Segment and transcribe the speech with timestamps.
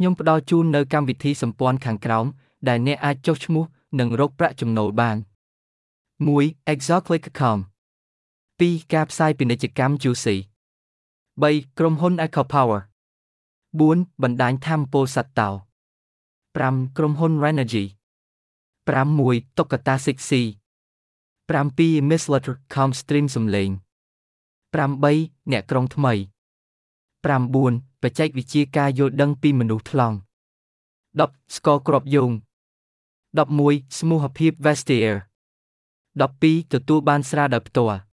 [0.00, 2.26] ខ្ញុំផ្ដល់ជូននៅកម្មវិធីសម្ព័ន្ធខាងក្រោម
[2.68, 3.64] ដែលអ្នកអាចចុះឈ្មោះ
[3.98, 5.16] និងរកប្រាក់ចំណូលបាន
[6.10, 6.72] 1.
[6.72, 7.58] Exoclick.com
[8.60, 8.92] 2.
[8.92, 10.36] ការផ្សាយពាណិជ្ជកម្ម Juicy
[11.06, 11.78] 3.
[11.78, 12.80] ក្រុមហ៊ុន Eco Power
[13.50, 14.22] 4.
[14.22, 15.50] បណ្ដាញថាមពលសត្វតោ
[16.38, 16.96] 5.
[16.96, 17.84] ក្រុមហ៊ុន Renergy
[18.76, 19.58] 6.
[19.58, 20.32] តុក្កតា 6C
[21.50, 22.10] 7.
[22.10, 23.70] Misletter.com stream សំឡេង
[24.80, 25.50] 8.
[25.50, 26.14] អ្នកក្រុងថ្មី
[27.24, 28.02] 9.
[28.02, 30.16] បច្ចេកវិទ្យាការយល់ដឹងពីមនុស្សថ្លង់
[30.84, 31.54] 10.
[31.56, 32.30] ស្ករគ្រាប់យោង
[33.28, 33.98] 11.
[33.98, 35.18] ស្មូហភាព Vestiaire
[36.20, 36.72] 12.
[36.72, 38.09] ទទួលបានស្រាដោយផ្ទាល់